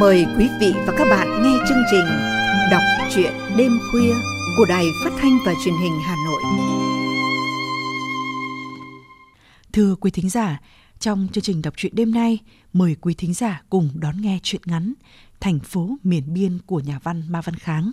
[0.00, 2.04] Mời quý vị và các bạn nghe chương trình
[2.70, 2.82] Đọc
[3.14, 4.14] truyện đêm khuya
[4.56, 6.42] của Đài Phát thanh và Truyền hình Hà Nội.
[9.72, 10.60] Thưa quý thính giả,
[10.98, 12.38] trong chương trình đọc truyện đêm nay,
[12.72, 14.92] mời quý thính giả cùng đón nghe truyện ngắn
[15.40, 17.90] Thành phố miền biên của nhà văn Ma Văn Kháng.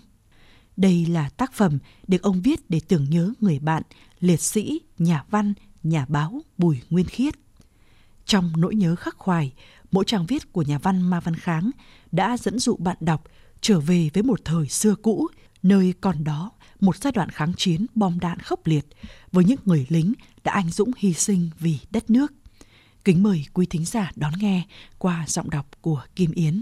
[0.77, 3.83] Đây là tác phẩm được ông viết để tưởng nhớ người bạn,
[4.19, 7.33] liệt sĩ, nhà văn, nhà báo Bùi Nguyên Khiết.
[8.25, 9.53] Trong nỗi nhớ khắc khoải,
[9.93, 11.71] mỗi trang viết của nhà văn Ma Văn Kháng
[12.11, 13.23] đã dẫn dụ bạn đọc
[13.61, 15.27] trở về với một thời xưa cũ,
[15.63, 18.85] nơi còn đó một giai đoạn kháng chiến bom đạn khốc liệt
[19.31, 22.33] với những người lính đã anh dũng hy sinh vì đất nước.
[23.05, 24.63] Kính mời quý thính giả đón nghe
[24.97, 26.61] qua giọng đọc của Kim Yến.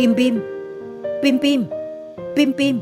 [0.00, 0.40] Bim bim,
[1.22, 1.64] bim bim,
[2.36, 2.80] bim bim.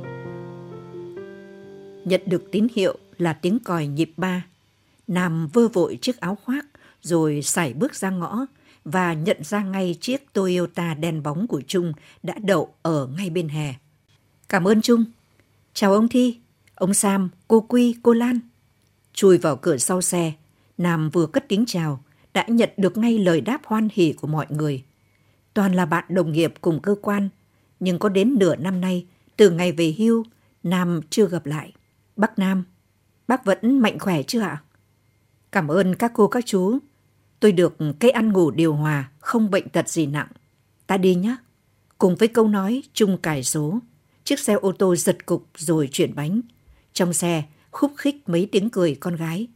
[2.04, 4.46] Nhận được tín hiệu là tiếng còi nhịp ba.
[5.06, 6.66] Nam vơ vội chiếc áo khoác
[7.02, 8.46] rồi sải bước ra ngõ
[8.84, 13.48] và nhận ra ngay chiếc Toyota đen bóng của Trung đã đậu ở ngay bên
[13.48, 13.74] hè.
[14.48, 15.04] Cảm ơn Trung.
[15.74, 16.38] Chào ông Thi,
[16.74, 18.38] ông Sam, cô Quy, cô Lan.
[19.12, 20.32] Chui vào cửa sau xe,
[20.78, 24.46] Nam vừa cất tiếng chào, đã nhận được ngay lời đáp hoan hỉ của mọi
[24.48, 24.84] người
[25.58, 27.28] toàn là bạn đồng nghiệp cùng cơ quan,
[27.80, 29.06] nhưng có đến nửa năm nay,
[29.36, 30.24] từ ngày về hưu,
[30.62, 31.72] Nam chưa gặp lại.
[32.16, 32.64] Bác Nam,
[33.28, 34.62] bác vẫn mạnh khỏe chưa ạ?
[35.52, 36.78] Cảm ơn các cô các chú.
[37.40, 40.28] Tôi được cây ăn ngủ điều hòa, không bệnh tật gì nặng.
[40.86, 41.36] Ta đi nhé.
[41.98, 43.78] Cùng với câu nói chung cài số,
[44.24, 46.40] chiếc xe ô tô giật cục rồi chuyển bánh.
[46.92, 49.46] Trong xe, khúc khích mấy tiếng cười con gái.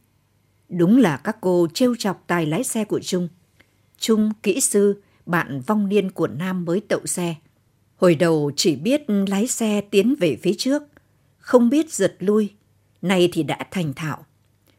[0.69, 3.27] Đúng là các cô trêu chọc tài lái xe của Trung.
[3.97, 7.35] Trung, kỹ sư, bạn vong niên của Nam mới tậu xe.
[7.95, 10.83] Hồi đầu chỉ biết lái xe tiến về phía trước,
[11.37, 12.53] không biết giật lui,
[13.01, 14.25] nay thì đã thành thạo.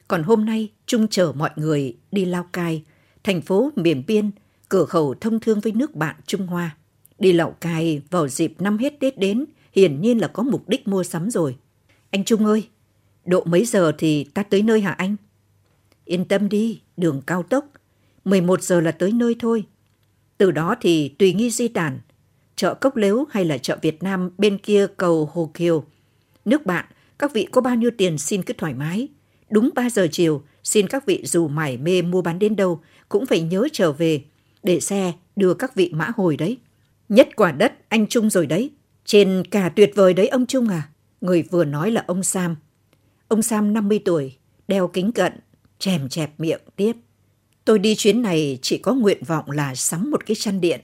[0.08, 2.82] Còn hôm nay, Trung chở mọi người đi Lao Cai,
[3.24, 4.30] thành phố miền biên,
[4.68, 6.76] cửa khẩu thông thương với nước bạn Trung Hoa.
[7.18, 10.88] Đi Lào Cai vào dịp năm hết Tết đến, hiển nhiên là có mục đích
[10.88, 11.56] mua sắm rồi.
[12.10, 12.68] Anh Trung ơi,
[13.24, 15.16] độ mấy giờ thì ta tới nơi hả anh?
[16.04, 17.66] Yên tâm đi, đường cao tốc.
[18.24, 19.64] 11 giờ là tới nơi thôi.
[20.38, 22.00] Từ đó thì tùy nghi di tản,
[22.56, 25.84] chợ Cốc Lếu hay là chợ Việt Nam bên kia cầu Hồ Kiều.
[26.44, 26.84] Nước bạn,
[27.18, 29.08] các vị có bao nhiêu tiền xin cứ thoải mái.
[29.50, 33.26] Đúng 3 giờ chiều, xin các vị dù mải mê mua bán đến đâu cũng
[33.26, 34.24] phải nhớ trở về
[34.62, 36.58] để xe đưa các vị mã hồi đấy.
[37.08, 38.70] Nhất quả đất anh Trung rồi đấy.
[39.04, 40.88] Trên cả tuyệt vời đấy ông Trung à.
[41.20, 42.56] Người vừa nói là ông Sam.
[43.28, 44.36] Ông Sam 50 tuổi,
[44.68, 45.32] đeo kính cận,
[45.78, 46.92] chèm chẹp miệng tiếp.
[47.64, 50.80] Tôi đi chuyến này chỉ có nguyện vọng là sắm một cái chăn điện.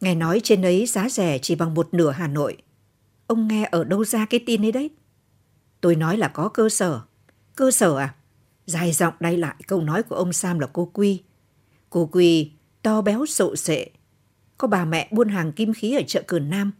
[0.00, 2.56] Nghe nói trên ấy giá rẻ chỉ bằng một nửa Hà Nội.
[3.26, 4.90] Ông nghe ở đâu ra cái tin ấy đấy?
[5.80, 7.00] Tôi nói là có cơ sở.
[7.56, 8.14] Cơ sở à?
[8.66, 11.22] Dài giọng đay lại câu nói của ông Sam là cô Quy.
[11.90, 12.50] Cô Quy
[12.82, 13.90] to béo sộ sệ.
[14.58, 16.72] Có bà mẹ buôn hàng kim khí ở chợ Cườn Nam.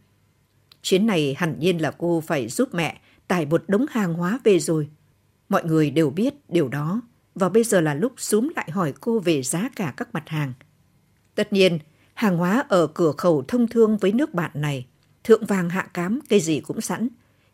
[0.83, 4.59] Chuyến này hẳn nhiên là cô phải giúp mẹ tải một đống hàng hóa về
[4.59, 4.89] rồi.
[5.49, 7.01] Mọi người đều biết điều đó
[7.35, 10.53] và bây giờ là lúc súm lại hỏi cô về giá cả các mặt hàng.
[11.35, 11.79] Tất nhiên,
[12.15, 14.87] hàng hóa ở cửa khẩu thông thương với nước bạn này,
[15.25, 17.09] thượng vàng hạ cám, cây gì cũng sẵn.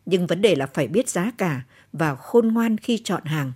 [0.05, 1.61] Nhưng vấn đề là phải biết giá cả
[1.93, 3.51] và khôn ngoan khi chọn hàng.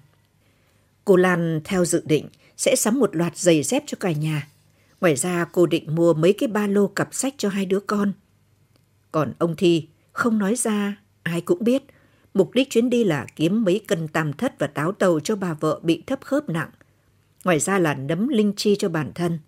[1.06, 4.48] Cô Lan theo dự định sẽ sắm một loạt giày dép cho cả nhà.
[5.02, 8.14] Ngoài ra cô định mua mấy cái ba lô cặp sách cho hai đứa con.
[9.12, 11.84] Còn ông Thi không nói ra, ai cũng biết
[12.34, 15.54] Mục đích chuyến đi là kiếm mấy cân tam thất và táo tàu cho bà
[15.54, 16.70] vợ bị thấp khớp nặng.
[17.44, 19.40] Ngoài ra là nấm linh chi cho bản thân.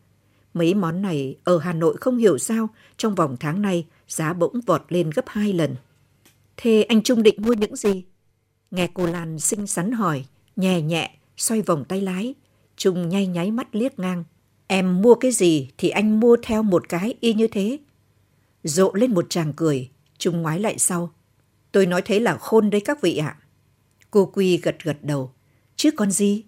[0.53, 4.61] Mấy món này ở Hà Nội không hiểu sao trong vòng tháng này giá bỗng
[4.65, 5.75] vọt lên gấp hai lần.
[6.57, 8.03] Thế anh Trung định mua những gì?
[8.71, 10.25] Nghe cô Lan xinh xắn hỏi,
[10.55, 12.33] nhẹ nhẹ, xoay vòng tay lái.
[12.77, 14.23] Trung nhay nháy mắt liếc ngang.
[14.67, 17.79] Em mua cái gì thì anh mua theo một cái y như thế.
[18.63, 21.13] Rộ lên một tràng cười, Trung ngoái lại sau.
[21.75, 23.37] Tôi nói thế là khôn đấy các vị ạ.
[24.11, 25.31] Cô Quy gật gật đầu.
[25.75, 26.43] Chứ còn gì?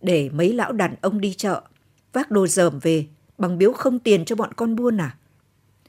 [0.00, 1.62] Để mấy lão đàn ông đi chợ,
[2.12, 3.06] vác đồ dởm về,
[3.38, 5.16] bằng biếu không tiền cho bọn con buôn à?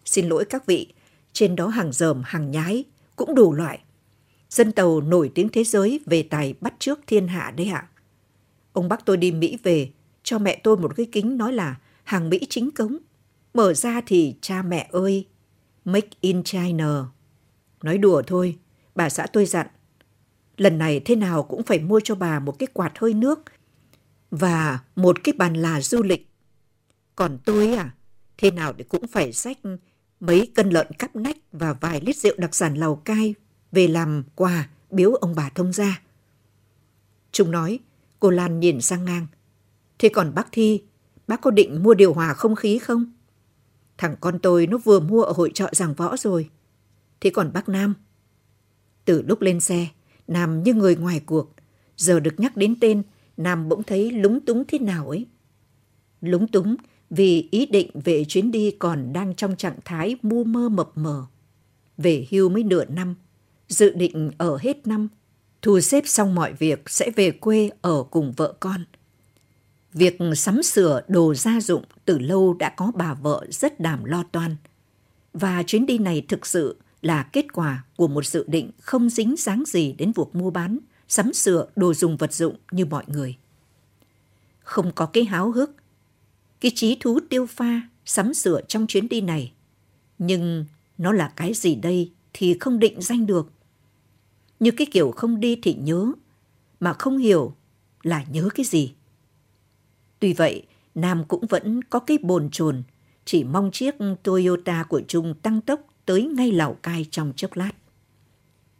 [0.05, 0.93] Xin lỗi các vị,
[1.33, 2.83] trên đó hàng dởm, hàng nhái,
[3.15, 3.79] cũng đủ loại.
[4.49, 7.87] Dân tàu nổi tiếng thế giới về tài bắt trước thiên hạ đấy ạ.
[8.73, 9.89] Ông bác tôi đi Mỹ về,
[10.23, 12.97] cho mẹ tôi một cái kính nói là hàng Mỹ chính cống.
[13.53, 15.27] Mở ra thì cha mẹ ơi,
[15.85, 17.05] make in China.
[17.85, 18.57] Nói đùa thôi,
[18.95, 19.67] bà xã tôi dặn.
[20.57, 23.39] Lần này thế nào cũng phải mua cho bà một cái quạt hơi nước.
[24.31, 26.29] và một cái bàn là du lịch.
[27.15, 27.95] Còn tôi à,
[28.37, 29.57] thế nào thì cũng phải xách
[30.19, 33.35] mấy cân lợn cắp nách và vài lít rượu đặc sản Lào Cai
[33.71, 36.01] về làm quà biếu ông bà thông gia.
[37.31, 37.79] Trung nói,
[38.19, 39.27] cô Lan nhìn sang ngang.
[39.99, 40.83] Thế còn bác Thi,
[41.27, 43.13] bác có định mua điều hòa không khí không?
[43.97, 46.49] Thằng con tôi nó vừa mua ở hội trợ giảng võ rồi.
[47.21, 47.93] Thế còn bác Nam?
[49.05, 49.87] Từ lúc lên xe,
[50.27, 51.53] Nam như người ngoài cuộc.
[51.97, 53.03] Giờ được nhắc đến tên,
[53.37, 55.25] Nam bỗng thấy lúng túng thế nào ấy.
[56.21, 56.75] Lúng túng
[57.09, 61.25] vì ý định về chuyến đi còn đang trong trạng thái mu mơ mập mờ.
[61.97, 63.15] Về hưu mới nửa năm,
[63.67, 65.07] dự định ở hết năm,
[65.61, 68.85] thu xếp xong mọi việc sẽ về quê ở cùng vợ con.
[69.93, 74.23] Việc sắm sửa đồ gia dụng từ lâu đã có bà vợ rất đảm lo
[74.31, 74.55] toan.
[75.33, 79.35] Và chuyến đi này thực sự là kết quả của một dự định không dính
[79.37, 83.37] dáng gì đến việc mua bán, sắm sửa đồ dùng vật dụng như mọi người.
[84.59, 85.75] Không có cái háo hức,
[86.61, 89.53] cái trí thú tiêu pha, sắm sửa trong chuyến đi này.
[90.17, 90.65] Nhưng
[90.97, 93.51] nó là cái gì đây thì không định danh được.
[94.59, 96.11] Như cái kiểu không đi thì nhớ,
[96.79, 97.55] mà không hiểu
[98.03, 98.93] là nhớ cái gì.
[100.19, 100.63] Tuy vậy,
[100.95, 102.83] Nam cũng vẫn có cái bồn chồn,
[103.25, 107.71] chỉ mong chiếc Toyota của Trung tăng tốc tới ngay Lào Cai trong chốc lát.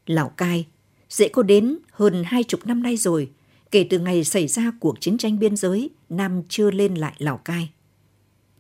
[0.06, 0.68] Lào Cai,
[1.10, 3.32] dễ có đến hơn hai chục năm nay rồi,
[3.72, 7.38] kể từ ngày xảy ra cuộc chiến tranh biên giới, Nam chưa lên lại Lào
[7.38, 7.70] Cai.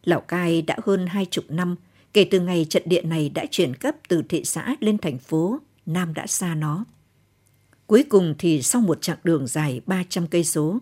[0.03, 1.75] Lào Cai đã hơn hai chục năm,
[2.13, 5.59] kể từ ngày trận địa này đã chuyển cấp từ thị xã lên thành phố,
[5.85, 6.85] Nam đã xa nó.
[7.87, 10.79] Cuối cùng thì sau một chặng đường dài 300 cây số,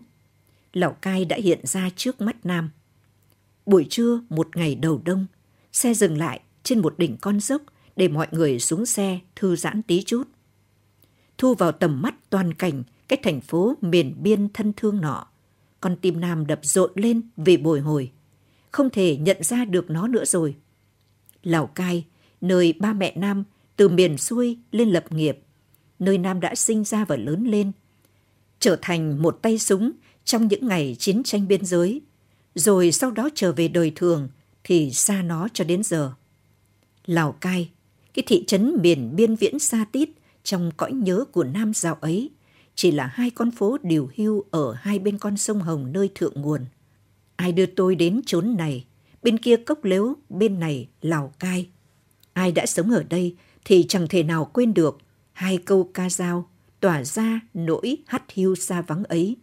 [0.72, 2.70] Lào Cai đã hiện ra trước mắt Nam.
[3.66, 5.26] Buổi trưa một ngày đầu đông,
[5.72, 7.62] xe dừng lại trên một đỉnh con dốc
[7.96, 10.28] để mọi người xuống xe thư giãn tí chút.
[11.38, 15.26] Thu vào tầm mắt toàn cảnh cái thành phố miền biên thân thương nọ.
[15.80, 18.10] Con tim Nam đập rộn lên vì bồi hồi.
[18.70, 20.56] Không thể nhận ra được nó nữa rồi.
[21.42, 22.04] Lào Cai,
[22.40, 23.44] nơi ba mẹ Nam
[23.76, 25.38] từ miền xuôi lên lập nghiệp,
[25.98, 27.72] nơi Nam đã sinh ra và lớn lên,
[28.58, 29.92] trở thành một tay súng
[30.24, 32.00] trong những ngày chiến tranh biên giới,
[32.54, 34.28] rồi sau đó trở về đời thường
[34.64, 36.12] thì xa nó cho đến giờ.
[37.06, 37.70] Lào Cai,
[38.14, 40.08] cái thị trấn miền biên viễn xa tít
[40.44, 42.30] trong cõi nhớ của Nam dạo ấy,
[42.74, 46.42] chỉ là hai con phố điều hưu ở hai bên con sông Hồng nơi thượng
[46.42, 46.60] nguồn.
[47.36, 48.84] Ai đưa tôi đến chốn này,
[49.22, 51.68] bên kia cốc lếu, bên này Lào Cai.
[52.32, 54.98] Ai đã sống ở đây thì chẳng thể nào quên được
[55.32, 56.48] hai câu ca dao
[56.80, 59.36] tỏa ra nỗi hắt hiu xa vắng ấy.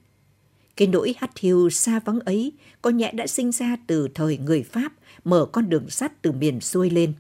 [0.76, 2.52] Cái nỗi hắt hiu xa vắng ấy
[2.82, 6.62] có nhẽ đã sinh ra từ thời người Pháp mở con đường sắt từ miền
[6.62, 7.14] xuôi lên.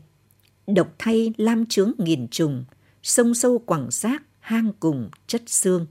[0.74, 2.66] Độc thay lam trướng nghìn trùng,
[3.04, 5.86] sông sâu quẳng xác, hang cùng chất xương.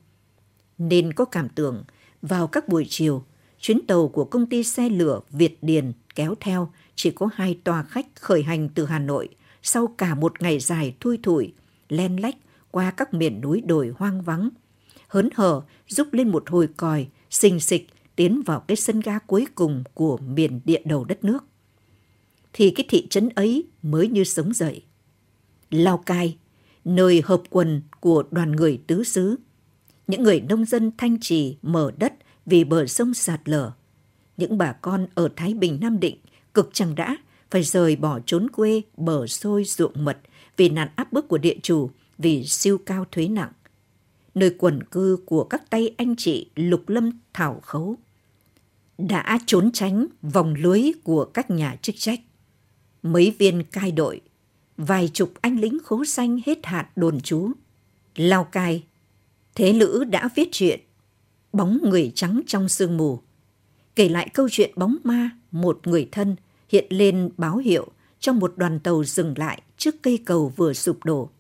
[0.79, 1.85] Nên có cảm tưởng,
[2.23, 3.25] vào các buổi chiều,
[3.61, 7.83] chuyến tàu của công ty xe lửa Việt Điền kéo theo chỉ có hai toa
[7.83, 9.29] khách khởi hành từ Hà Nội
[9.63, 11.53] sau cả một ngày dài thui thủi,
[11.89, 12.37] len lách
[12.71, 14.49] qua các miền núi đồi hoang vắng.
[15.09, 17.87] Hớn hở giúp lên một hồi còi, xình xịch
[18.17, 21.45] tiến vào cái sân ga cuối cùng của miền địa đầu đất nước.
[22.53, 24.83] Thì cái thị trấn ấy mới như sống dậy.
[25.71, 26.37] Lào Cai,
[26.85, 29.37] nơi hợp quần của đoàn người tứ xứ.
[30.07, 32.15] Những người nông dân thanh trì mở đất
[32.47, 33.73] vì bờ sông sạt lở.
[34.37, 36.17] Những bà con ở Thái Bình Nam Định
[36.55, 37.17] cực chẳng đã
[37.51, 40.19] phải rời bỏ trốn quê bờ sôi ruộng mật
[40.57, 43.53] vì nạn áp bức của địa chủ vì siêu cao thuế nặng.
[44.35, 47.97] Nơi quần cư của các tay anh chị lục lâm thảo khấu
[48.99, 52.21] đã trốn tránh vòng lưới của các nhà chức trách.
[53.03, 54.21] Mấy viên cai đội,
[54.77, 57.51] vài chục anh lính khố xanh hết hạn đồn trú.
[58.17, 58.85] Lao cai,
[59.55, 60.81] thế lữ đã viết chuyện
[61.53, 63.21] Bóng người trắng trong sương mù.
[63.95, 66.37] Kể lại câu chuyện bóng ma một người thân
[66.69, 67.87] hiện lên báo hiệu
[68.21, 71.31] trong một đoàn tàu dừng lại trước cây cầu vừa sụp đổ.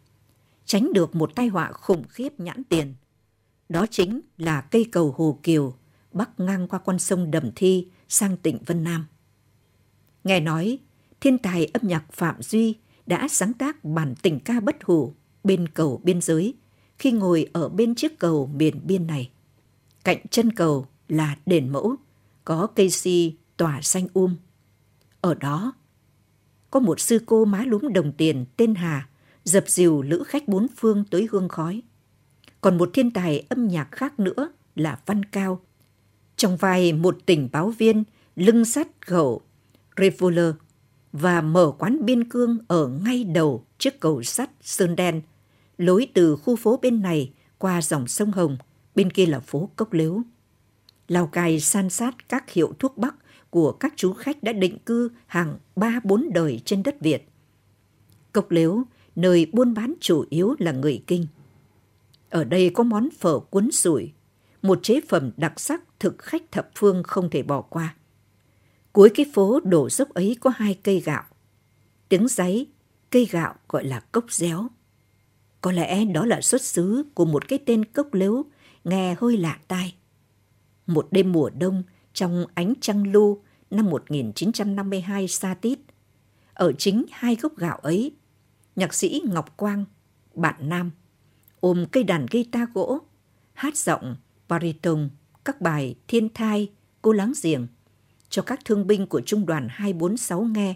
[0.64, 2.94] Tránh được một tai họa khủng khiếp nhãn tiền.
[3.68, 5.74] Đó chính là cây cầu Hồ Kiều
[6.12, 9.06] bắc ngang qua con sông Đầm Thi sang tỉnh Vân Nam.
[10.24, 10.78] Nghe nói,
[11.20, 12.74] thiên tài âm nhạc Phạm Duy
[13.06, 16.54] đã sáng tác bản tình ca bất hủ bên cầu biên giới
[16.98, 19.30] khi ngồi ở bên chiếc cầu miền biên này.
[20.04, 21.96] Cạnh chân cầu là đền mẫu,
[22.44, 24.36] có cây si tỏa xanh um.
[25.20, 25.72] Ở đó,
[26.70, 29.08] có một sư cô má lúm đồng tiền tên Hà,
[29.44, 31.82] dập dìu lữ khách bốn phương tới hương khói.
[32.60, 35.60] Còn một thiên tài âm nhạc khác nữa là Văn Cao.
[36.36, 38.04] Trong vai một tình báo viên
[38.36, 39.42] lưng sắt gậu
[39.96, 40.54] revolver
[41.12, 45.22] và mở quán biên cương ở ngay đầu trước cầu sắt Sơn Đen,
[45.78, 48.56] lối từ khu phố bên này qua dòng sông Hồng
[48.94, 50.22] bên kia là phố Cốc Lếu.
[51.08, 53.14] Lào Cai san sát các hiệu thuốc bắc
[53.50, 57.28] của các chú khách đã định cư hàng ba bốn đời trên đất Việt.
[58.32, 58.82] Cốc Lếu,
[59.16, 61.26] nơi buôn bán chủ yếu là người Kinh.
[62.30, 64.12] Ở đây có món phở cuốn sủi,
[64.62, 67.94] một chế phẩm đặc sắc thực khách thập phương không thể bỏ qua.
[68.92, 71.22] Cuối cái phố đổ dốc ấy có hai cây gạo.
[72.08, 72.66] Tiếng giấy,
[73.10, 74.68] cây gạo gọi là cốc réo.
[75.60, 78.44] Có lẽ đó là xuất xứ của một cái tên cốc lếu
[78.84, 79.94] nghe hơi lạ tai.
[80.86, 81.82] Một đêm mùa đông
[82.12, 85.78] trong ánh trăng lu năm 1952 xa tít,
[86.54, 88.12] ở chính hai gốc gạo ấy,
[88.76, 89.84] nhạc sĩ Ngọc Quang,
[90.34, 90.90] bạn nam,
[91.60, 92.98] ôm cây đàn guitar gỗ,
[93.52, 94.16] hát giọng,
[94.48, 95.08] baritone,
[95.44, 96.68] các bài Thiên Thai,
[97.02, 97.66] Cô Láng Giềng
[98.30, 100.74] cho các thương binh của Trung đoàn 246 nghe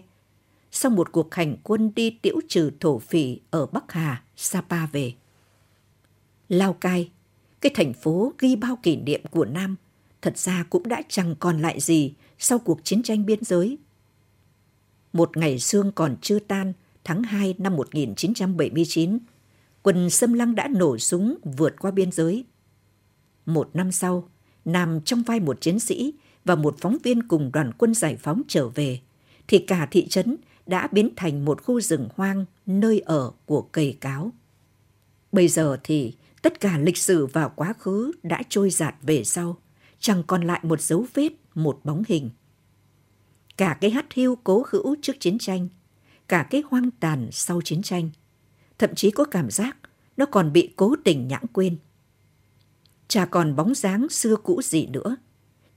[0.71, 5.13] sau một cuộc hành quân đi tiễu trừ thổ phỉ ở Bắc Hà, Sapa về.
[6.49, 7.11] Lao Cai,
[7.61, 9.75] cái thành phố ghi bao kỷ niệm của Nam,
[10.21, 13.77] thật ra cũng đã chẳng còn lại gì sau cuộc chiến tranh biên giới.
[15.13, 19.17] Một ngày xương còn chưa tan, tháng 2 năm 1979,
[19.83, 22.45] quân xâm lăng đã nổ súng vượt qua biên giới.
[23.45, 24.29] Một năm sau,
[24.65, 26.13] nằm trong vai một chiến sĩ
[26.45, 28.99] và một phóng viên cùng đoàn quân giải phóng trở về,
[29.47, 33.97] thì cả thị trấn đã biến thành một khu rừng hoang nơi ở của cây
[34.01, 34.31] cáo.
[35.31, 39.57] Bây giờ thì tất cả lịch sử và quá khứ đã trôi giạt về sau,
[39.99, 42.29] chẳng còn lại một dấu vết, một bóng hình.
[43.57, 45.67] Cả cái hát hiu cố hữu trước chiến tranh,
[46.27, 48.09] cả cái hoang tàn sau chiến tranh,
[48.77, 49.77] thậm chí có cảm giác
[50.17, 51.77] nó còn bị cố tình nhãng quên.
[53.07, 55.15] Chả còn bóng dáng xưa cũ gì nữa.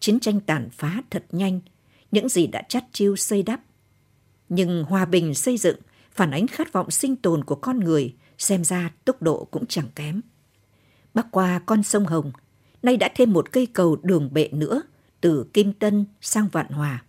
[0.01, 1.61] Chiến tranh tàn phá thật nhanh,
[2.11, 3.61] những gì đã chắt chiêu xây đắp.
[4.49, 5.77] Nhưng hòa bình xây dựng
[6.11, 9.89] phản ánh khát vọng sinh tồn của con người, xem ra tốc độ cũng chẳng
[9.95, 10.21] kém.
[11.15, 12.33] Bắc qua con sông Hồng,
[12.83, 14.83] nay đã thêm một cây cầu đường bệ nữa,
[15.21, 17.05] từ Kim Tân sang Vạn Hòa.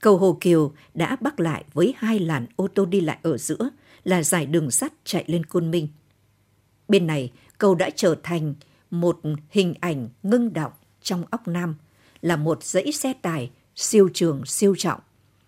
[0.00, 3.70] Cầu Hồ Kiều đã bắc lại với hai làn ô tô đi lại ở giữa
[4.04, 5.88] là giải đường sắt chạy lên Côn Minh.
[6.88, 8.54] Bên này, cầu đã trở thành
[8.90, 10.72] một hình ảnh ngưng động
[11.02, 11.74] trong óc Nam
[12.22, 15.00] là một dãy xe tải siêu trường siêu trọng,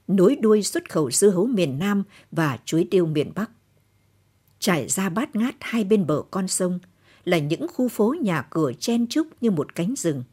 [0.08, 3.50] nối đuôi xuất khẩu dưa hấu miền Nam và chuối tiêu miền Bắc.
[4.58, 6.78] Trải ra bát ngát hai bên bờ con sông
[7.24, 10.24] là những khu phố nhà cửa chen chúc như một cánh rừng.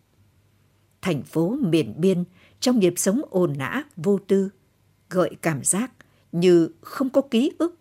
[1.02, 2.24] Thành phố miền biên
[2.60, 4.50] trong nhịp sống ồn nã vô tư,
[5.10, 5.92] gợi cảm giác
[6.32, 7.80] như không có ký ức.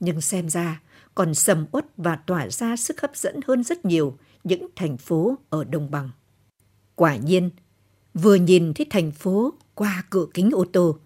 [0.00, 0.80] Nhưng xem ra
[1.14, 5.38] còn sầm uất và tỏa ra sức hấp dẫn hơn rất nhiều những thành phố
[5.50, 6.10] ở đồng bằng.
[6.94, 7.50] Quả nhiên,
[8.14, 10.98] vừa nhìn thấy thành phố qua cửa kính ô tô,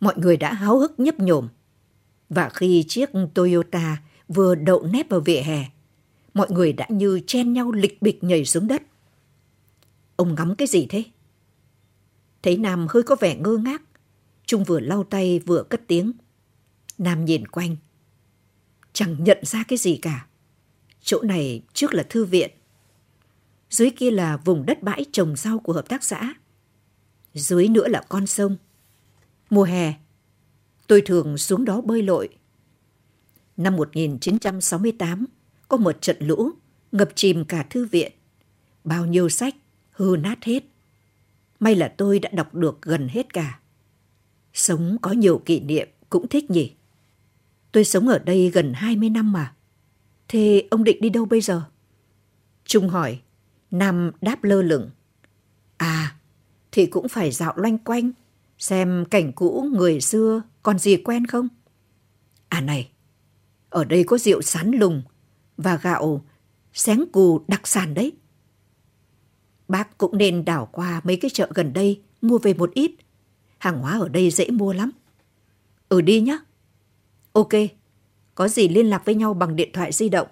[0.00, 1.48] mọi người đã háo hức nhấp nhổm.
[2.28, 5.64] Và khi chiếc Toyota vừa đậu nép vào vỉa hè,
[6.34, 8.82] mọi người đã như chen nhau lịch bịch nhảy xuống đất.
[10.16, 11.04] Ông ngắm cái gì thế?
[12.42, 13.82] Thấy Nam hơi có vẻ ngơ ngác,
[14.46, 16.12] Trung vừa lau tay vừa cất tiếng.
[16.98, 17.76] Nam nhìn quanh,
[18.92, 20.26] chẳng nhận ra cái gì cả.
[21.02, 22.50] Chỗ này trước là thư viện,
[23.70, 26.34] dưới kia là vùng đất bãi trồng rau của hợp tác xã.
[27.34, 28.56] Dưới nữa là con sông.
[29.50, 29.94] Mùa hè,
[30.86, 32.28] tôi thường xuống đó bơi lội.
[33.56, 35.26] Năm 1968,
[35.68, 36.50] có một trận lũ
[36.92, 38.12] ngập chìm cả thư viện.
[38.84, 39.54] Bao nhiêu sách
[39.90, 40.64] hư nát hết.
[41.60, 43.60] May là tôi đã đọc được gần hết cả.
[44.54, 46.72] Sống có nhiều kỷ niệm cũng thích nhỉ.
[47.72, 49.54] Tôi sống ở đây gần 20 năm mà.
[50.28, 51.62] Thế ông định đi đâu bây giờ?
[52.64, 53.20] Trung hỏi,
[53.70, 54.90] Nam đáp lơ lửng.
[55.76, 56.16] À,
[56.72, 58.12] thì cũng phải dạo loanh quanh,
[58.58, 61.48] xem cảnh cũ người xưa còn gì quen không?
[62.48, 62.90] À này,
[63.68, 65.02] ở đây có rượu sán lùng
[65.56, 66.24] và gạo
[66.72, 68.12] xén cù đặc sản đấy.
[69.68, 72.90] Bác cũng nên đảo qua mấy cái chợ gần đây mua về một ít.
[73.58, 74.90] Hàng hóa ở đây dễ mua lắm.
[75.88, 76.38] Ừ đi nhá.
[77.32, 77.52] Ok,
[78.34, 80.28] có gì liên lạc với nhau bằng điện thoại di động.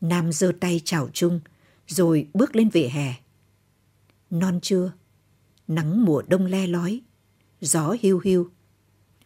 [0.00, 1.40] Nam giơ tay chào chung,
[1.86, 3.14] rồi bước lên vỉa hè.
[4.30, 4.92] Non chưa
[5.74, 7.00] nắng mùa đông le lói,
[7.60, 8.50] gió hiu hiu.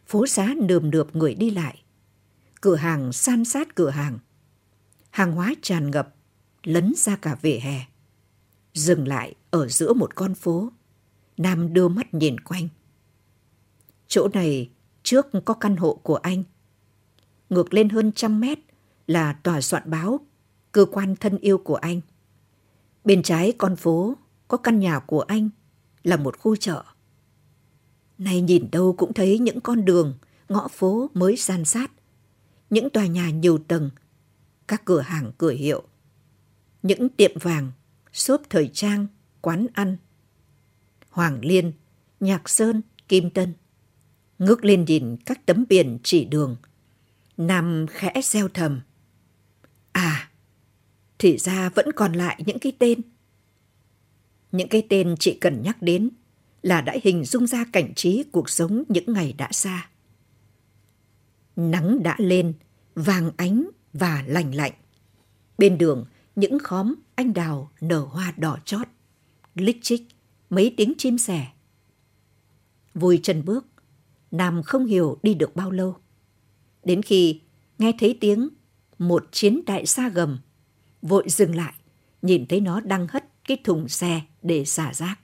[0.05, 1.83] Phố xá nườm nượp người đi lại.
[2.61, 4.19] Cửa hàng san sát cửa hàng.
[5.09, 6.15] Hàng hóa tràn ngập,
[6.63, 7.85] lấn ra cả vỉa hè.
[8.73, 10.71] Dừng lại ở giữa một con phố.
[11.37, 12.67] Nam đưa mắt nhìn quanh.
[14.07, 14.69] Chỗ này
[15.03, 16.43] trước có căn hộ của anh.
[17.49, 18.59] Ngược lên hơn trăm mét
[19.07, 20.19] là tòa soạn báo,
[20.71, 22.01] cơ quan thân yêu của anh.
[23.03, 24.15] Bên trái con phố
[24.47, 25.49] có căn nhà của anh
[26.07, 26.83] là một khu chợ.
[28.17, 30.17] Nay nhìn đâu cũng thấy những con đường,
[30.49, 31.91] ngõ phố mới san sát.
[32.69, 33.89] Những tòa nhà nhiều tầng,
[34.67, 35.83] các cửa hàng cửa hiệu.
[36.83, 37.71] Những tiệm vàng,
[38.13, 39.07] shop thời trang,
[39.41, 39.97] quán ăn,
[41.09, 41.71] Hoàng Liên,
[42.19, 43.53] Nhạc Sơn, Kim Tân.
[44.39, 46.55] Ngước lên nhìn các tấm biển chỉ đường.
[47.37, 48.81] Nam khẽ gieo thầm.
[49.91, 50.29] À,
[51.19, 53.01] thì ra vẫn còn lại những cái tên.
[54.51, 56.09] Những cái tên chị cần nhắc đến
[56.61, 59.89] là đã hình dung ra cảnh trí cuộc sống những ngày đã xa.
[61.55, 62.53] Nắng đã lên,
[62.95, 64.73] vàng ánh và lành lạnh.
[65.57, 68.87] Bên đường, những khóm anh đào nở hoa đỏ chót,
[69.55, 70.01] lích chích,
[70.49, 71.47] mấy tiếng chim sẻ.
[72.93, 73.65] Vui chân bước,
[74.31, 75.95] Nam không hiểu đi được bao lâu.
[76.83, 77.41] Đến khi
[77.77, 78.49] nghe thấy tiếng
[78.97, 80.39] một chiến đại xa gầm,
[81.01, 81.73] vội dừng lại,
[82.21, 85.19] nhìn thấy nó đang hất cái thùng xe để xả rác.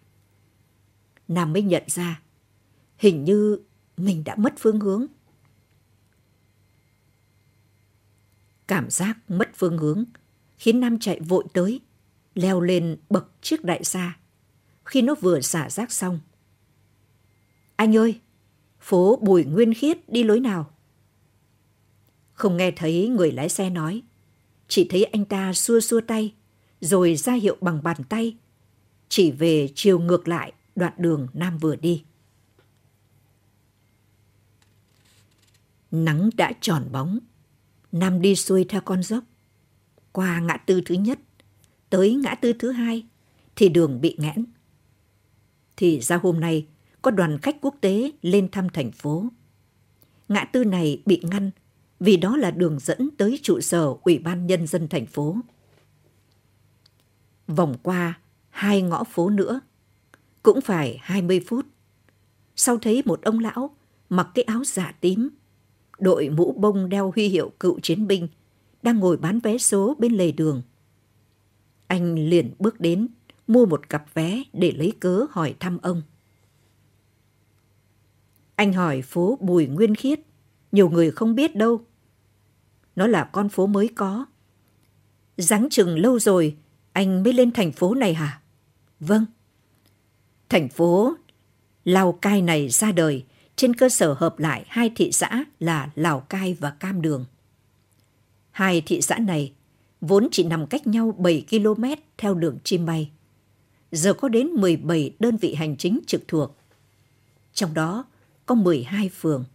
[1.28, 2.22] Nam mới nhận ra,
[2.98, 3.60] hình như
[3.98, 5.06] mình đã mất phương hướng.
[8.68, 10.06] Cảm giác mất phương hướng
[10.58, 11.82] khiến Nam chạy vội tới,
[12.36, 14.18] leo lên bậc chiếc đại xa.
[14.86, 16.20] Khi nó vừa xả rác xong.
[17.76, 18.20] Anh ơi,
[18.80, 20.70] phố Bùi Nguyên Khiết đi lối nào?
[22.34, 24.02] Không nghe thấy người lái xe nói,
[24.68, 26.34] chỉ thấy anh ta xua xua tay,
[26.82, 28.38] rồi ra hiệu bằng bàn tay,
[29.10, 32.04] chỉ về chiều ngược lại đoạn đường Nam vừa đi.
[35.92, 37.20] Nắng đã tròn bóng,
[37.92, 39.24] Nam đi xuôi theo con dốc.
[40.12, 41.20] Qua ngã tư thứ nhất,
[41.90, 43.06] tới ngã tư thứ hai,
[43.56, 44.46] thì đường bị nghẽn.
[45.78, 46.68] Thì ra hôm nay,
[47.02, 49.26] có đoàn khách quốc tế lên thăm thành phố.
[50.30, 51.52] Ngã tư này bị ngăn
[52.00, 55.38] vì đó là đường dẫn tới trụ sở Ủy ban Nhân dân thành phố.
[57.48, 58.20] Vòng qua
[58.54, 59.60] hai ngõ phố nữa,
[60.44, 61.66] cũng phải 20 phút.
[62.56, 63.76] Sau thấy một ông lão
[64.10, 65.30] mặc cái áo giả tím,
[66.00, 68.28] đội mũ bông đeo huy hiệu cựu chiến binh,
[68.82, 70.62] đang ngồi bán vé số bên lề đường.
[71.88, 73.08] Anh liền bước đến,
[73.48, 76.02] mua một cặp vé để lấy cớ hỏi thăm ông.
[78.56, 80.20] Anh hỏi phố Bùi Nguyên Khiết,
[80.72, 81.86] nhiều người không biết đâu.
[82.96, 84.26] Nó là con phố mới có.
[85.38, 86.58] Giáng chừng lâu rồi,
[86.92, 88.43] anh mới lên thành phố này hả?
[89.00, 89.26] Vâng.
[90.50, 91.14] Thành phố
[91.86, 93.26] Lào Cai này ra đời
[93.56, 97.26] trên cơ sở hợp lại hai thị xã là Lào Cai và Cam Đường.
[98.52, 99.54] Hai thị xã này
[100.02, 101.84] vốn chỉ nằm cách nhau 7 km
[102.18, 103.12] theo đường chim bay.
[103.92, 106.58] Giờ có đến 17 đơn vị hành chính trực thuộc.
[107.54, 108.06] Trong đó
[108.46, 109.46] có 12 phường.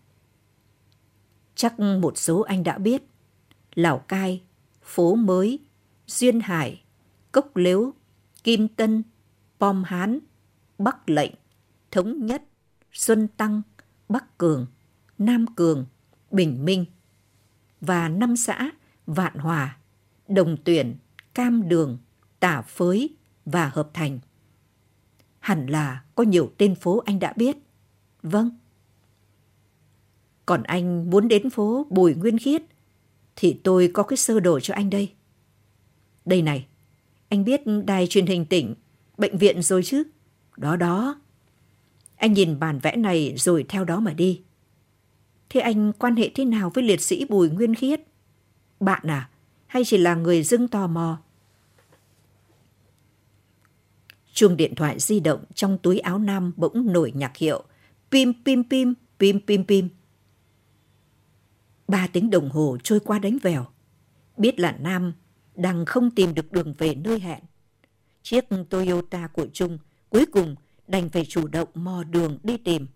[1.55, 3.03] Chắc một số anh đã biết.
[3.74, 4.42] Lào Cai,
[4.83, 5.59] Phố Mới,
[6.07, 6.83] Duyên Hải,
[7.33, 7.94] Cốc Lếu,
[8.44, 9.03] Kim Tân,
[9.61, 10.18] Pom Hán,
[10.79, 11.33] Bắc Lệnh,
[11.90, 12.42] Thống Nhất,
[12.92, 13.62] Xuân Tăng,
[14.09, 14.66] Bắc Cường,
[15.18, 15.87] Nam Cường,
[16.31, 16.85] Bình Minh
[17.81, 18.71] và năm xã
[19.07, 19.79] Vạn Hòa,
[20.29, 20.97] Đồng Tuyển,
[21.35, 21.99] Cam Đường,
[22.40, 24.18] Tả Phới và Hợp Thành.
[25.38, 27.57] Hẳn là có nhiều tên phố anh đã biết.
[28.23, 28.51] Vâng.
[30.47, 32.62] Còn anh muốn đến phố Bùi Nguyên Khiết
[33.37, 35.12] thì tôi có cái sơ đồ cho anh đây.
[36.25, 36.66] Đây này,
[37.29, 38.75] anh biết đài truyền hình tỉnh,
[39.18, 40.02] bệnh viện rồi chứ?
[40.57, 41.20] Đó đó.
[42.16, 44.42] Anh nhìn bản vẽ này rồi theo đó mà đi.
[45.48, 48.00] Thế anh quan hệ thế nào với liệt sĩ Bùi Nguyên Khiết?
[48.81, 49.31] Bạn à?
[49.66, 51.18] Hay chỉ là người dưng tò mò?
[54.33, 57.64] Chuông điện thoại di động trong túi áo nam bỗng nổi nhạc hiệu.
[58.11, 59.88] Pim pim pim, pim pim pim.
[61.88, 63.66] Ba tiếng đồng hồ trôi qua đánh vèo.
[64.37, 65.12] Biết là Nam
[65.54, 67.40] đang không tìm được đường về nơi hẹn.
[68.29, 70.55] Chiếc Toyota của Trung cuối cùng
[70.88, 72.87] đành phải chủ động mò đường đi tìm.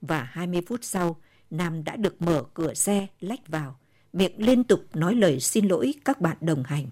[0.00, 3.78] Và 20 phút sau, Nam đã được mở cửa xe lách vào,
[4.12, 6.90] miệng liên tục nói lời xin lỗi các bạn đồng hành.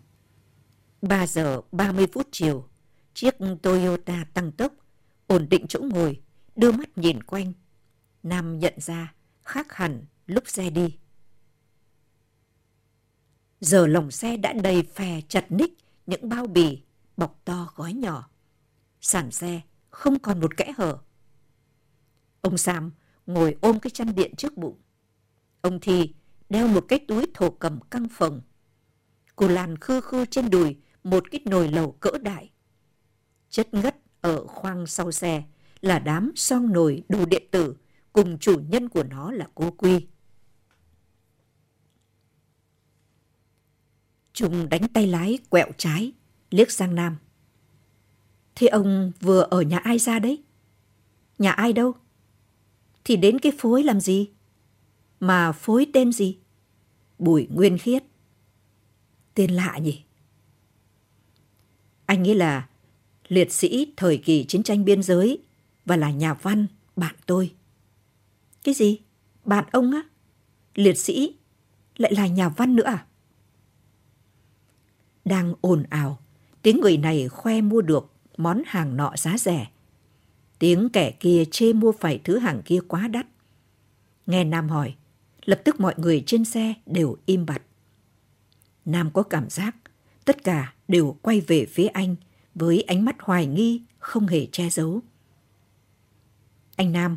[1.03, 2.69] 3 giờ 30 phút chiều,
[3.15, 4.73] chiếc Toyota tăng tốc,
[5.27, 6.21] ổn định chỗ ngồi,
[6.57, 7.53] đưa mắt nhìn quanh.
[8.23, 10.99] Nam nhận ra khác hẳn lúc xe đi.
[13.61, 16.83] Giờ lồng xe đã đầy phè chặt ních những bao bì,
[17.17, 18.31] bọc to gói nhỏ.
[19.01, 20.99] Sàn xe không còn một kẽ hở.
[22.41, 22.93] Ông Sam
[23.27, 24.81] ngồi ôm cái chăn điện trước bụng.
[25.61, 26.15] Ông Thi
[26.49, 28.41] đeo một cái túi thổ cầm căng phồng.
[29.37, 32.51] Cô Lan khư khư trên đùi một cái nồi lầu cỡ đại.
[33.49, 35.43] Chất ngất ở khoang sau xe
[35.81, 37.77] là đám song nồi đồ điện tử
[38.13, 40.07] cùng chủ nhân của nó là cô Quy.
[44.33, 46.13] Trung đánh tay lái quẹo trái,
[46.55, 47.17] liếc sang Nam.
[48.55, 50.43] Thế ông vừa ở nhà ai ra đấy?
[51.39, 51.95] Nhà ai đâu?
[53.05, 54.31] Thì đến cái phối làm gì?
[55.21, 56.39] Mà phối tên gì?
[57.19, 58.05] Bùi Nguyên Khiết.
[59.35, 60.03] Tên lạ nhỉ?
[62.07, 62.69] Anh nghĩ là
[63.29, 65.39] liệt sĩ thời kỳ chiến tranh biên giới
[65.85, 67.55] và là nhà văn, bạn tôi.
[68.65, 68.99] Cái gì?
[69.45, 70.03] Bạn ông á?
[70.75, 71.37] Liệt sĩ
[71.97, 73.07] lại là nhà văn nữa à?
[75.25, 76.19] Đang ồn ào,
[76.65, 79.67] tiếng người này khoe mua được món hàng nọ giá rẻ.
[80.59, 83.27] Tiếng kẻ kia chê mua phải thứ hàng kia quá đắt.
[84.27, 84.95] Nghe Nam hỏi,
[85.45, 87.63] lập tức mọi người trên xe đều im bặt.
[88.85, 89.77] Nam có cảm giác
[90.25, 92.17] tất cả đều quay về phía anh
[92.55, 95.01] với ánh mắt hoài nghi không hề che giấu.
[96.77, 97.17] Anh Nam,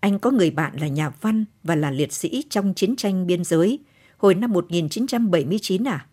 [0.00, 3.44] anh có người bạn là nhà văn và là liệt sĩ trong chiến tranh biên
[3.44, 3.78] giới
[4.16, 6.06] hồi năm 1979 à?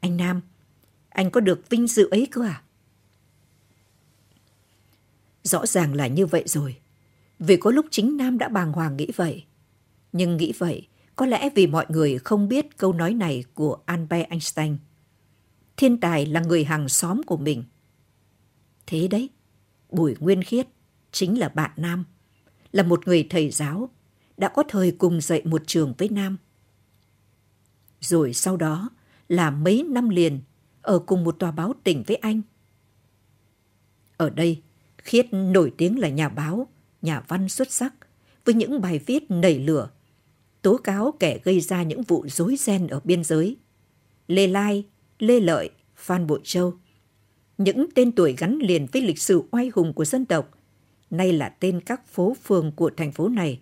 [0.00, 0.40] Anh Nam,
[1.14, 2.62] anh có được vinh dự ấy cơ à?
[5.42, 6.76] Rõ ràng là như vậy rồi.
[7.38, 9.44] Vì có lúc chính Nam đã bàng hoàng nghĩ vậy.
[10.12, 14.28] Nhưng nghĩ vậy, có lẽ vì mọi người không biết câu nói này của Albert
[14.28, 14.76] Einstein.
[15.76, 17.64] Thiên tài là người hàng xóm của mình.
[18.86, 19.30] Thế đấy,
[19.90, 20.66] Bùi Nguyên Khiết
[21.12, 22.04] chính là bạn Nam,
[22.72, 23.90] là một người thầy giáo,
[24.36, 26.36] đã có thời cùng dạy một trường với Nam.
[28.00, 28.90] Rồi sau đó
[29.28, 30.40] là mấy năm liền
[30.84, 32.42] ở cùng một tòa báo tỉnh với anh.
[34.16, 34.62] Ở đây,
[34.98, 36.66] Khiết nổi tiếng là nhà báo,
[37.02, 37.94] nhà văn xuất sắc,
[38.44, 39.90] với những bài viết nảy lửa,
[40.62, 43.56] tố cáo kẻ gây ra những vụ rối ren ở biên giới.
[44.28, 44.84] Lê Lai,
[45.18, 46.74] Lê Lợi, Phan Bội Châu.
[47.58, 50.50] Những tên tuổi gắn liền với lịch sử oai hùng của dân tộc,
[51.10, 53.60] nay là tên các phố phường của thành phố này,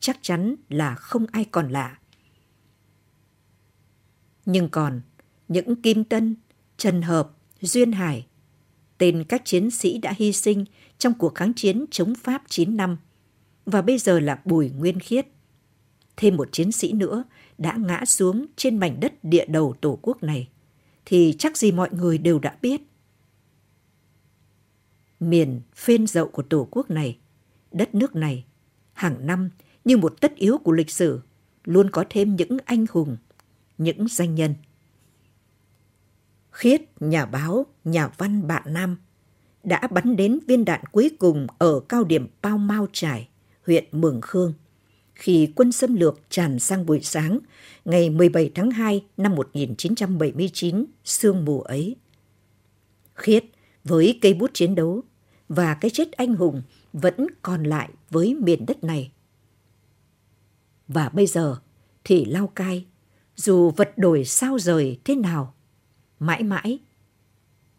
[0.00, 1.98] chắc chắn là không ai còn lạ.
[4.46, 5.00] Nhưng còn
[5.48, 6.36] những Kim Tân,
[6.82, 8.26] Trần Hợp, Duyên Hải,
[8.98, 10.64] tên các chiến sĩ đã hy sinh
[10.98, 12.96] trong cuộc kháng chiến chống Pháp 9 năm,
[13.66, 15.26] và bây giờ là Bùi Nguyên Khiết.
[16.16, 17.24] Thêm một chiến sĩ nữa
[17.58, 20.48] đã ngã xuống trên mảnh đất địa đầu Tổ quốc này,
[21.04, 22.82] thì chắc gì mọi người đều đã biết.
[25.20, 27.18] Miền phên dậu của Tổ quốc này,
[27.72, 28.44] đất nước này,
[28.92, 29.50] hàng năm
[29.84, 31.20] như một tất yếu của lịch sử,
[31.64, 33.16] luôn có thêm những anh hùng,
[33.78, 34.54] những danh nhân.
[36.52, 38.96] Khiết, nhà báo, nhà văn bạn Nam
[39.64, 43.28] đã bắn đến viên đạn cuối cùng ở cao điểm Pao Mao Trải,
[43.66, 44.54] huyện Mường Khương,
[45.14, 47.38] khi quân xâm lược tràn sang buổi sáng
[47.84, 51.96] ngày 17 tháng 2 năm 1979 sương mù ấy.
[53.14, 53.44] Khiết
[53.84, 55.02] với cây bút chiến đấu
[55.48, 56.62] và cái chết anh hùng
[56.92, 59.12] vẫn còn lại với miền đất này.
[60.88, 61.56] Và bây giờ
[62.04, 62.86] thì Lao Cai,
[63.36, 65.54] dù vật đổi sao rời thế nào,
[66.26, 66.78] mãi mãi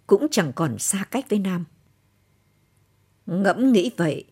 [0.08, 1.66] cũng chẳng còn xa cách với Nam.
[3.26, 4.26] Ngẫm nghĩ vậy,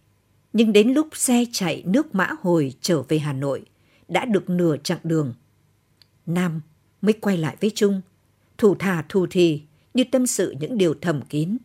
[0.53, 3.65] nhưng đến lúc xe chạy nước mã hồi trở về Hà Nội,
[4.07, 5.33] đã được nửa chặng đường.
[6.25, 6.61] Nam
[7.01, 8.01] mới quay lại với Trung,
[8.57, 11.57] thủ thà thù thì như tâm sự những điều thầm kín.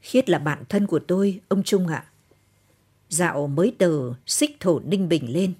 [0.00, 2.06] Khiết là bạn thân của tôi, ông Trung ạ.
[3.08, 5.52] Dạo mới từ xích thổ Ninh Bình lên.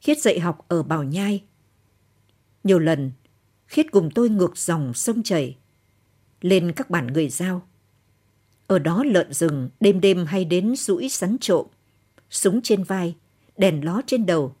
[0.00, 1.42] Khiết dạy học ở Bảo Nhai.
[2.64, 3.10] Nhiều lần,
[3.74, 5.56] Khiết cùng tôi ngược dòng sông chảy,
[6.40, 7.62] lên các bản người giao.
[8.66, 11.66] Ở đó lợn rừng đêm đêm hay đến rũi sắn trộm,
[12.30, 13.16] súng trên vai,
[13.56, 14.56] đèn ló trên đầu.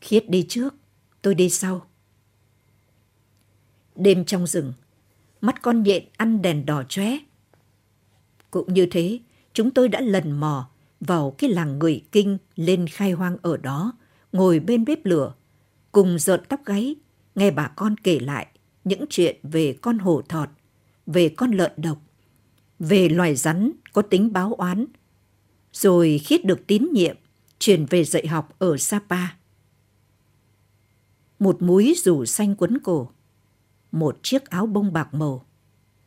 [0.00, 0.74] Khiết đi trước,
[1.22, 1.86] tôi đi sau.
[3.96, 4.72] Đêm trong rừng,
[5.40, 7.18] mắt con nhện ăn đèn đỏ chóe.
[8.50, 9.18] Cũng như thế,
[9.52, 10.68] chúng tôi đã lần mò
[11.00, 13.92] vào cái làng người kinh lên khai hoang ở đó,
[14.32, 15.34] ngồi bên bếp lửa,
[15.92, 16.96] cùng rợn tóc gáy,
[17.34, 18.46] nghe bà con kể lại
[18.84, 20.48] những chuyện về con hổ thọt,
[21.06, 21.98] về con lợn độc,
[22.78, 24.86] về loài rắn có tính báo oán,
[25.72, 27.16] rồi khiết được tín nhiệm,
[27.58, 29.26] chuyển về dạy học ở Sapa.
[31.38, 33.10] Một múi rủ xanh quấn cổ,
[33.92, 35.46] một chiếc áo bông bạc màu.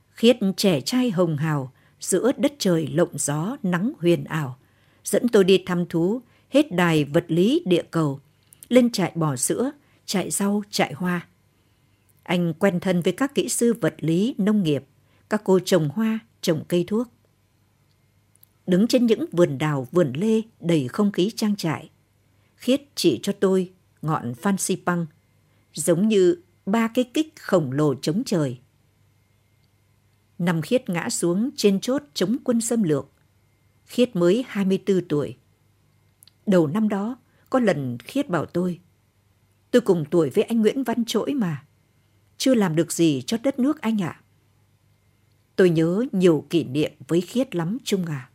[0.09, 4.57] Khiết trẻ trai hồng hào giữa đất trời lộng gió nắng huyền ảo,
[5.03, 8.19] dẫn tôi đi thăm thú hết đài vật lý địa cầu,
[8.69, 9.71] lên trại bò sữa,
[10.05, 11.27] trại rau, trại hoa.
[12.23, 14.85] Anh quen thân với các kỹ sư vật lý, nông nghiệp,
[15.29, 17.07] các cô trồng hoa, trồng cây thuốc.
[18.67, 21.89] Đứng trên những vườn đào, vườn lê đầy không khí trang trại,
[22.55, 25.05] Khiết chỉ cho tôi ngọn phan xi păng,
[25.73, 28.59] giống như ba cái kích khổng lồ chống trời.
[30.37, 33.11] Năm Khiết ngã xuống trên chốt chống quân xâm lược.
[33.85, 35.37] Khiết mới 24 tuổi.
[36.45, 37.17] Đầu năm đó,
[37.49, 38.79] có lần Khiết bảo tôi,
[39.75, 41.63] tôi cùng tuổi với anh Nguyễn Văn Trỗi mà,
[42.37, 44.19] chưa làm được gì cho đất nước anh ạ.
[44.19, 44.21] À.
[45.55, 48.29] Tôi nhớ nhiều kỷ niệm với Khiết lắm Trung à.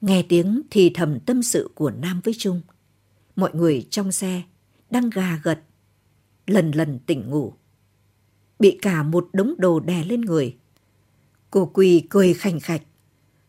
[0.00, 2.60] Nghe tiếng thì thầm tâm sự của Nam với Trung.
[3.36, 4.42] Mọi người trong xe
[4.90, 5.62] đang gà gật,
[6.46, 7.52] lần lần tỉnh ngủ.
[8.58, 10.56] Bị cả một đống đồ đè lên người.
[11.50, 12.82] Cô Quỳ cười khành khạch.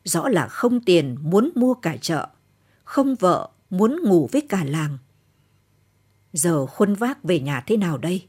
[0.04, 2.30] Rõ là không tiền muốn mua cả chợ,
[2.84, 4.98] không vợ muốn ngủ với cả làng.
[6.38, 8.28] Giờ khuân vác về nhà thế nào đây?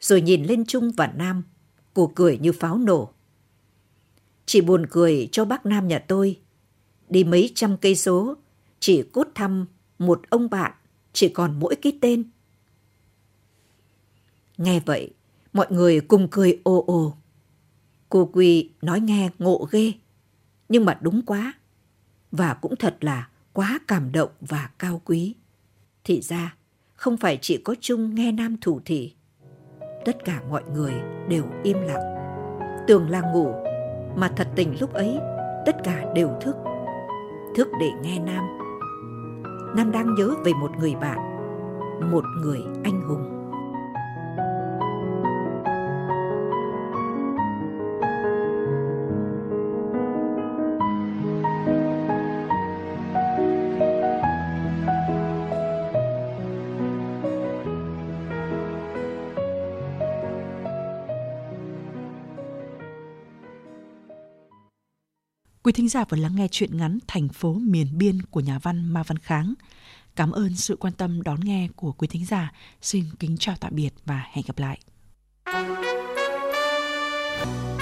[0.00, 1.42] Rồi nhìn lên Trung và Nam,
[1.94, 3.12] cô cười như pháo nổ.
[4.46, 6.40] chị buồn cười cho bác Nam nhà tôi.
[7.08, 8.34] Đi mấy trăm cây số,
[8.78, 9.66] chỉ cốt thăm
[9.98, 10.72] một ông bạn,
[11.12, 12.24] chỉ còn mỗi cái tên.
[14.58, 15.10] Nghe vậy,
[15.52, 17.16] mọi người cùng cười ồ ồ.
[18.08, 19.92] Cô Quy nói nghe ngộ ghê,
[20.68, 21.52] nhưng mà đúng quá.
[22.32, 25.34] Và cũng thật là quá cảm động và cao quý.
[26.04, 26.56] Thì ra,
[27.00, 29.14] không phải chỉ có Trung nghe Nam thủ thị.
[30.04, 30.92] Tất cả mọi người
[31.28, 32.16] đều im lặng.
[32.86, 33.52] Tưởng là ngủ,
[34.16, 35.18] mà thật tình lúc ấy
[35.66, 36.56] tất cả đều thức.
[37.56, 38.44] Thức để nghe Nam.
[39.76, 41.18] Nam đang nhớ về một người bạn,
[42.10, 43.39] một người anh hùng.
[65.62, 68.92] Quý thính giả vừa lắng nghe chuyện ngắn Thành phố miền biên của nhà văn
[68.92, 69.54] Ma Văn Kháng.
[70.16, 72.52] Cảm ơn sự quan tâm đón nghe của quý thính giả.
[72.82, 74.80] Xin kính chào tạm biệt và hẹn gặp lại.
[77.44, 77.79] không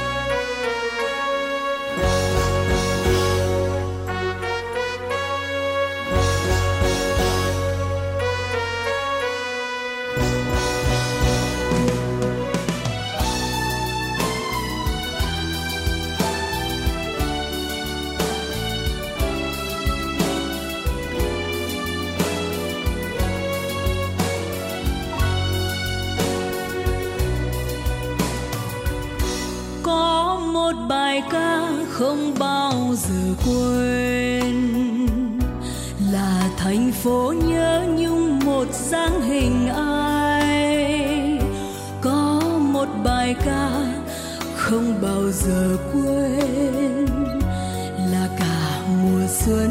[43.29, 43.71] bài ca
[44.57, 47.07] không bao giờ quên
[48.12, 49.71] là cả mùa xuân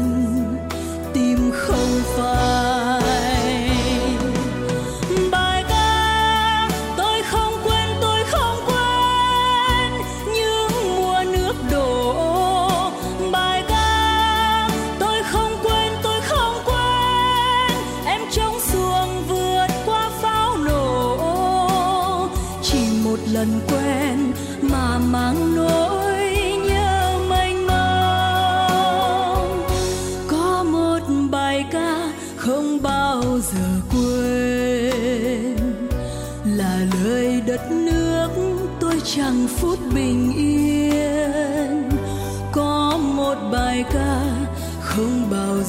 [1.14, 2.67] tim không phai.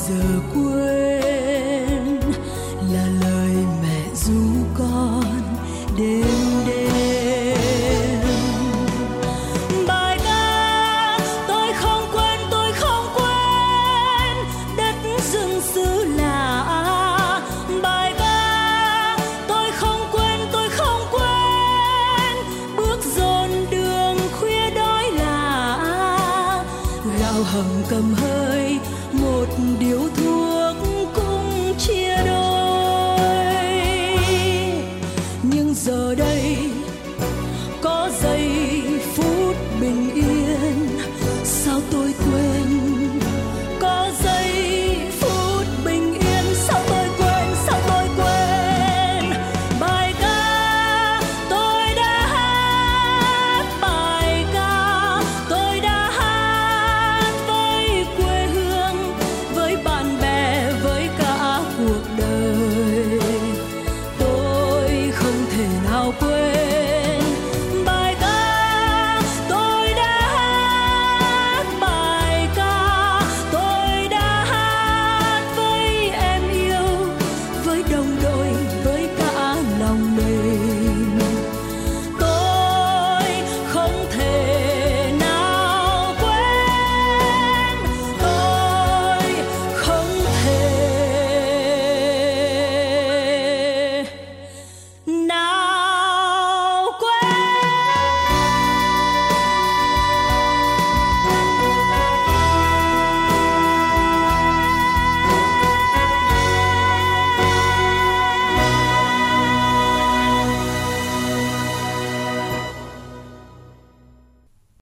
[0.09, 0.78] Không bao